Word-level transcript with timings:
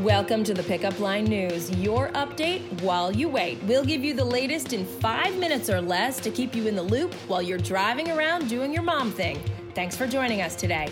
Welcome 0.00 0.44
to 0.44 0.54
the 0.54 0.62
Pickup 0.62 0.98
Line 0.98 1.24
News, 1.24 1.70
your 1.72 2.08
update 2.12 2.80
while 2.80 3.12
you 3.12 3.28
wait. 3.28 3.62
We'll 3.64 3.84
give 3.84 4.02
you 4.02 4.14
the 4.14 4.24
latest 4.24 4.72
in 4.72 4.86
five 4.86 5.36
minutes 5.36 5.68
or 5.68 5.82
less 5.82 6.18
to 6.20 6.30
keep 6.30 6.54
you 6.54 6.66
in 6.66 6.74
the 6.74 6.82
loop 6.82 7.12
while 7.28 7.42
you're 7.42 7.58
driving 7.58 8.10
around 8.10 8.48
doing 8.48 8.72
your 8.72 8.82
mom 8.82 9.10
thing. 9.12 9.38
Thanks 9.74 9.96
for 9.96 10.06
joining 10.06 10.40
us 10.40 10.56
today. 10.56 10.88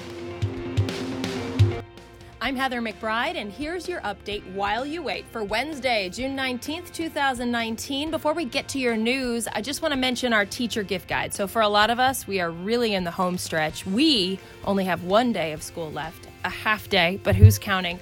I'm 2.42 2.54
Heather 2.54 2.82
McBride, 2.82 3.36
and 3.36 3.50
here's 3.50 3.88
your 3.88 4.02
update 4.02 4.42
while 4.52 4.84
you 4.84 5.02
wait 5.02 5.24
for 5.32 5.42
Wednesday, 5.42 6.10
June 6.10 6.36
19th, 6.36 6.92
2019. 6.92 8.10
Before 8.10 8.34
we 8.34 8.44
get 8.44 8.68
to 8.68 8.78
your 8.78 8.98
news, 8.98 9.48
I 9.48 9.62
just 9.62 9.80
want 9.80 9.92
to 9.92 9.98
mention 9.98 10.34
our 10.34 10.44
teacher 10.44 10.82
gift 10.82 11.08
guide. 11.08 11.32
So, 11.32 11.46
for 11.46 11.62
a 11.62 11.68
lot 11.68 11.88
of 11.88 11.98
us, 11.98 12.26
we 12.26 12.40
are 12.40 12.50
really 12.50 12.92
in 12.92 13.04
the 13.04 13.10
home 13.10 13.38
stretch. 13.38 13.86
We 13.86 14.38
only 14.66 14.84
have 14.84 15.04
one 15.04 15.32
day 15.32 15.52
of 15.54 15.62
school 15.62 15.90
left, 15.90 16.28
a 16.44 16.50
half 16.50 16.90
day, 16.90 17.18
but 17.24 17.34
who's 17.34 17.58
counting? 17.58 18.00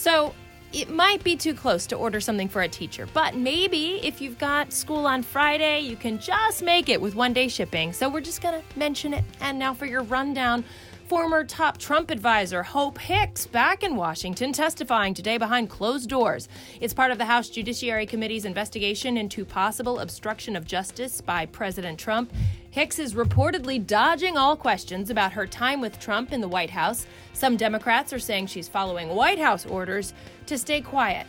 So, 0.00 0.32
it 0.72 0.88
might 0.88 1.22
be 1.22 1.36
too 1.36 1.52
close 1.52 1.86
to 1.88 1.96
order 1.96 2.20
something 2.20 2.48
for 2.48 2.62
a 2.62 2.68
teacher, 2.68 3.06
but 3.12 3.34
maybe 3.34 4.00
if 4.02 4.20
you've 4.20 4.38
got 4.38 4.72
school 4.72 5.04
on 5.04 5.22
Friday, 5.22 5.80
you 5.80 5.94
can 5.94 6.18
just 6.18 6.62
make 6.62 6.88
it 6.88 6.98
with 7.00 7.14
one 7.14 7.32
day 7.32 7.48
shipping. 7.48 7.92
So 7.92 8.08
we're 8.08 8.20
just 8.20 8.40
going 8.40 8.58
to 8.58 8.78
mention 8.78 9.12
it. 9.12 9.24
And 9.40 9.58
now 9.58 9.74
for 9.74 9.84
your 9.86 10.02
rundown. 10.04 10.64
Former 11.10 11.42
top 11.42 11.76
Trump 11.76 12.12
advisor 12.12 12.62
Hope 12.62 12.96
Hicks 12.96 13.44
back 13.44 13.82
in 13.82 13.96
Washington 13.96 14.52
testifying 14.52 15.12
today 15.12 15.38
behind 15.38 15.68
closed 15.68 16.08
doors. 16.08 16.48
It's 16.80 16.94
part 16.94 17.10
of 17.10 17.18
the 17.18 17.24
House 17.24 17.48
Judiciary 17.48 18.06
Committee's 18.06 18.44
investigation 18.44 19.16
into 19.16 19.44
possible 19.44 19.98
obstruction 19.98 20.54
of 20.54 20.68
justice 20.68 21.20
by 21.20 21.46
President 21.46 21.98
Trump. 21.98 22.32
Hicks 22.70 23.00
is 23.00 23.14
reportedly 23.14 23.84
dodging 23.84 24.36
all 24.36 24.54
questions 24.54 25.10
about 25.10 25.32
her 25.32 25.48
time 25.48 25.80
with 25.80 25.98
Trump 25.98 26.32
in 26.32 26.40
the 26.40 26.46
White 26.46 26.70
House. 26.70 27.08
Some 27.32 27.56
Democrats 27.56 28.12
are 28.12 28.20
saying 28.20 28.46
she's 28.46 28.68
following 28.68 29.08
White 29.08 29.40
House 29.40 29.66
orders 29.66 30.14
to 30.46 30.56
stay 30.56 30.80
quiet. 30.80 31.26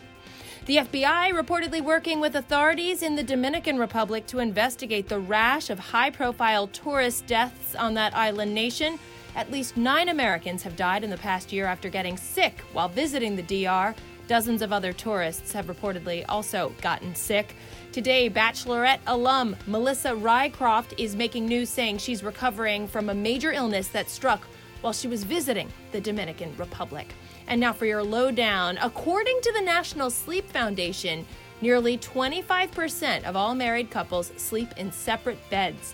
The 0.67 0.77
FBI 0.77 1.31
reportedly 1.31 1.81
working 1.81 2.19
with 2.19 2.35
authorities 2.35 3.01
in 3.01 3.15
the 3.15 3.23
Dominican 3.23 3.79
Republic 3.79 4.27
to 4.27 4.37
investigate 4.37 5.09
the 5.09 5.19
rash 5.19 5.71
of 5.71 5.79
high 5.79 6.11
profile 6.11 6.67
tourist 6.67 7.25
deaths 7.25 7.73
on 7.73 7.95
that 7.95 8.15
island 8.15 8.53
nation. 8.53 8.99
At 9.35 9.51
least 9.51 9.77
nine 9.77 10.09
Americans 10.09 10.63
have 10.63 10.75
died 10.75 11.03
in 11.03 11.09
the 11.09 11.17
past 11.17 11.53
year 11.53 11.65
after 11.65 11.89
getting 11.89 12.17
sick 12.17 12.59
while 12.73 12.89
visiting 12.89 13.35
the 13.35 13.43
DR. 13.65 13.95
Dozens 14.27 14.61
of 14.61 14.73
other 14.73 14.93
tourists 14.93 15.51
have 15.53 15.67
reportedly 15.67 16.25
also 16.29 16.73
gotten 16.81 17.15
sick. 17.15 17.55
Today, 17.91 18.29
Bachelorette 18.29 18.99
alum 19.07 19.55
Melissa 19.67 20.09
Rycroft 20.09 20.93
is 20.97 21.15
making 21.15 21.45
news 21.45 21.69
saying 21.69 21.97
she's 21.97 22.23
recovering 22.23 22.87
from 22.87 23.09
a 23.09 23.13
major 23.13 23.51
illness 23.51 23.87
that 23.89 24.09
struck 24.09 24.47
while 24.81 24.93
she 24.93 25.07
was 25.07 25.23
visiting 25.23 25.69
the 25.91 26.01
Dominican 26.01 26.55
Republic. 26.57 27.13
And 27.47 27.59
now 27.59 27.73
for 27.73 27.85
your 27.85 28.03
lowdown. 28.03 28.77
According 28.81 29.39
to 29.41 29.53
the 29.53 29.61
National 29.61 30.09
Sleep 30.09 30.49
Foundation, 30.49 31.25
nearly 31.61 31.97
25% 31.97 33.23
of 33.23 33.35
all 33.35 33.55
married 33.55 33.91
couples 33.91 34.31
sleep 34.37 34.69
in 34.77 34.91
separate 34.91 35.37
beds. 35.49 35.93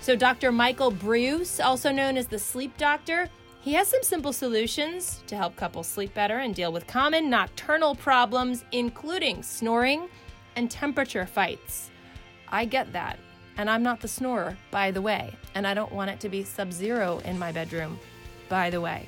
So, 0.00 0.16
Dr. 0.16 0.50
Michael 0.50 0.90
Breus, 0.90 1.62
also 1.62 1.92
known 1.92 2.16
as 2.16 2.26
the 2.26 2.38
sleep 2.38 2.76
doctor, 2.78 3.28
he 3.60 3.74
has 3.74 3.88
some 3.88 4.02
simple 4.02 4.32
solutions 4.32 5.22
to 5.26 5.36
help 5.36 5.56
couples 5.56 5.86
sleep 5.86 6.14
better 6.14 6.38
and 6.38 6.54
deal 6.54 6.72
with 6.72 6.86
common 6.86 7.28
nocturnal 7.28 7.94
problems, 7.94 8.64
including 8.72 9.42
snoring 9.42 10.08
and 10.56 10.70
temperature 10.70 11.26
fights. 11.26 11.90
I 12.48 12.64
get 12.64 12.94
that. 12.94 13.18
And 13.58 13.68
I'm 13.68 13.82
not 13.82 14.00
the 14.00 14.08
snorer, 14.08 14.56
by 14.70 14.90
the 14.90 15.02
way. 15.02 15.34
And 15.54 15.66
I 15.66 15.74
don't 15.74 15.92
want 15.92 16.10
it 16.10 16.20
to 16.20 16.30
be 16.30 16.44
sub 16.44 16.72
zero 16.72 17.20
in 17.26 17.38
my 17.38 17.52
bedroom, 17.52 17.98
by 18.48 18.70
the 18.70 18.80
way. 18.80 19.06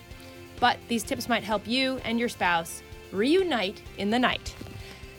But 0.60 0.76
these 0.88 1.02
tips 1.02 1.26
might 1.26 1.42
help 1.42 1.66
you 1.66 1.98
and 2.04 2.18
your 2.18 2.28
spouse 2.28 2.82
reunite 3.12 3.80
in 3.96 4.10
the 4.10 4.18
night. 4.18 4.54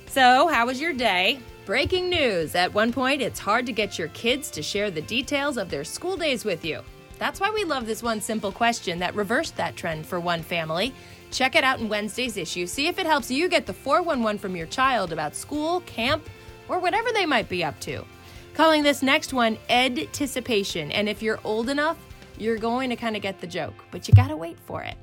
So, 0.05 0.47
how 0.47 0.67
was 0.67 0.79
your 0.79 0.93
day? 0.93 1.39
Breaking 1.65 2.09
news 2.09 2.55
at 2.55 2.73
one 2.73 2.91
point, 2.91 3.21
it's 3.21 3.39
hard 3.39 3.65
to 3.67 3.71
get 3.71 3.97
your 3.97 4.09
kids 4.09 4.51
to 4.51 4.61
share 4.61 4.91
the 4.91 5.01
details 5.01 5.55
of 5.55 5.69
their 5.69 5.85
school 5.85 6.17
days 6.17 6.43
with 6.43 6.65
you. 6.65 6.81
That's 7.19 7.39
why 7.39 7.51
we 7.51 7.63
love 7.63 7.85
this 7.85 8.03
one 8.03 8.19
simple 8.19 8.51
question 8.51 8.99
that 8.99 9.15
reversed 9.15 9.55
that 9.55 9.77
trend 9.77 10.05
for 10.05 10.19
one 10.19 10.41
family. 10.43 10.93
Check 11.31 11.55
it 11.55 11.63
out 11.63 11.79
in 11.79 11.87
Wednesday's 11.87 12.35
issue. 12.35 12.67
See 12.67 12.87
if 12.87 12.99
it 12.99 13.05
helps 13.05 13.31
you 13.31 13.47
get 13.47 13.65
the 13.65 13.73
411 13.73 14.39
from 14.39 14.57
your 14.57 14.67
child 14.67 15.13
about 15.13 15.37
school, 15.37 15.79
camp, 15.85 16.27
or 16.67 16.79
whatever 16.79 17.13
they 17.13 17.25
might 17.25 17.47
be 17.47 17.63
up 17.63 17.79
to. 17.81 18.03
Calling 18.55 18.83
this 18.83 19.01
next 19.01 19.31
one 19.31 19.57
Edticipation. 19.69 20.91
And 20.93 21.07
if 21.07 21.21
you're 21.21 21.39
old 21.45 21.69
enough, 21.69 21.97
you're 22.37 22.57
going 22.57 22.89
to 22.89 22.95
kind 22.95 23.15
of 23.15 23.21
get 23.21 23.39
the 23.39 23.47
joke, 23.47 23.85
but 23.91 24.07
you 24.07 24.13
gotta 24.13 24.35
wait 24.35 24.59
for 24.59 24.81
it. 24.83 24.95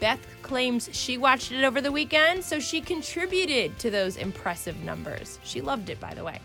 Beth 0.00 0.20
claims 0.42 0.90
she 0.92 1.16
watched 1.16 1.52
it 1.52 1.64
over 1.64 1.80
the 1.80 1.92
weekend, 1.92 2.42
so 2.42 2.58
she 2.58 2.80
contributed 2.80 3.78
to 3.78 3.90
those 3.90 4.16
impressive 4.16 4.82
numbers. 4.82 5.38
She 5.44 5.60
loved 5.60 5.90
it, 5.90 6.00
by 6.00 6.12
the 6.12 6.24
way. 6.24 6.40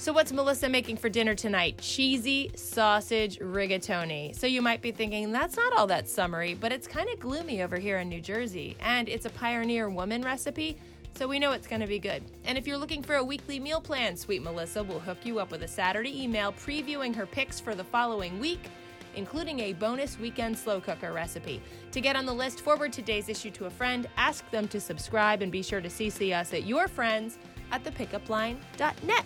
So, 0.00 0.12
what's 0.12 0.32
Melissa 0.32 0.68
making 0.68 0.98
for 0.98 1.08
dinner 1.08 1.34
tonight? 1.34 1.78
Cheesy 1.78 2.52
sausage 2.54 3.40
rigatoni. 3.40 4.34
So, 4.34 4.46
you 4.46 4.62
might 4.62 4.80
be 4.80 4.92
thinking, 4.92 5.32
that's 5.32 5.56
not 5.56 5.72
all 5.72 5.88
that 5.88 6.08
summery, 6.08 6.54
but 6.54 6.70
it's 6.70 6.86
kind 6.86 7.10
of 7.10 7.18
gloomy 7.18 7.62
over 7.62 7.76
here 7.76 7.98
in 7.98 8.08
New 8.08 8.20
Jersey. 8.20 8.76
And 8.80 9.08
it's 9.08 9.26
a 9.26 9.30
Pioneer 9.30 9.90
Woman 9.90 10.22
recipe, 10.22 10.76
so 11.14 11.26
we 11.26 11.38
know 11.38 11.52
it's 11.52 11.66
going 11.66 11.80
to 11.80 11.86
be 11.86 11.98
good. 11.98 12.22
And 12.44 12.56
if 12.56 12.66
you're 12.66 12.78
looking 12.78 13.02
for 13.02 13.16
a 13.16 13.24
weekly 13.24 13.58
meal 13.58 13.80
plan, 13.80 14.16
Sweet 14.16 14.42
Melissa 14.42 14.82
will 14.82 15.00
hook 15.00 15.18
you 15.24 15.38
up 15.38 15.50
with 15.50 15.62
a 15.62 15.68
Saturday 15.68 16.22
email 16.22 16.52
previewing 16.52 17.14
her 17.14 17.26
picks 17.26 17.58
for 17.60 17.74
the 17.74 17.84
following 17.84 18.38
week 18.38 18.70
including 19.18 19.60
a 19.60 19.72
bonus 19.74 20.18
weekend 20.18 20.56
slow 20.56 20.80
cooker 20.80 21.12
recipe. 21.12 21.60
To 21.92 22.00
get 22.00 22.16
on 22.16 22.24
the 22.24 22.32
list, 22.32 22.60
forward 22.60 22.92
today's 22.92 23.28
issue 23.28 23.50
to 23.52 23.66
a 23.66 23.70
friend, 23.70 24.08
ask 24.16 24.48
them 24.50 24.68
to 24.68 24.80
subscribe, 24.80 25.42
and 25.42 25.50
be 25.50 25.62
sure 25.62 25.80
to 25.80 25.88
CC 25.88 26.34
us 26.34 26.54
at 26.54 26.64
your 26.64 26.88
friends 26.88 27.38
at 27.72 27.84
thepickupline.net. 27.84 29.24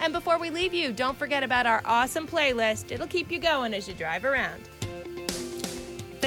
And 0.00 0.12
before 0.12 0.38
we 0.38 0.50
leave 0.50 0.72
you, 0.72 0.92
don't 0.92 1.18
forget 1.18 1.42
about 1.42 1.66
our 1.66 1.82
awesome 1.84 2.26
playlist. 2.26 2.90
It'll 2.92 3.06
keep 3.06 3.30
you 3.30 3.38
going 3.38 3.74
as 3.74 3.86
you 3.86 3.94
drive 3.94 4.24
around. 4.24 4.62